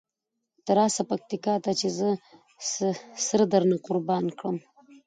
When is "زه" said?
1.97-2.09